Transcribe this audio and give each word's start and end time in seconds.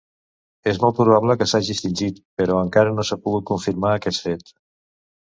És 0.71 0.77
molt 0.85 0.95
probable 1.01 1.35
que 1.41 1.47
s'hagi 1.51 1.69
extingit, 1.75 2.17
però 2.43 2.55
encara 2.69 2.95
no 3.01 3.05
s'ha 3.11 3.19
pogut 3.27 3.47
confirmar 3.51 3.93
aquest 3.99 4.25
fet. 4.29 4.55